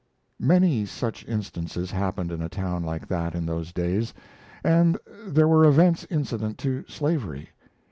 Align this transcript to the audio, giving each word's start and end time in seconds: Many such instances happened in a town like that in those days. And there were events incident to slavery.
Many 0.39 0.87
such 0.87 1.23
instances 1.27 1.91
happened 1.91 2.31
in 2.31 2.41
a 2.41 2.49
town 2.49 2.83
like 2.83 3.07
that 3.09 3.35
in 3.35 3.45
those 3.45 3.71
days. 3.71 4.15
And 4.63 4.97
there 5.27 5.47
were 5.47 5.63
events 5.65 6.07
incident 6.09 6.57
to 6.57 6.83
slavery. 6.87 7.49